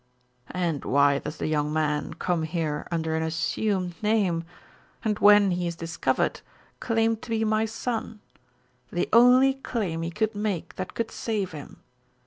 [0.49, 4.45] "And why does the young man come here under an assumed name,
[5.05, 6.41] and when he is discovered,
[6.79, 8.19] claim to be my son?
[8.91, 11.81] The only claim he could make that could save him!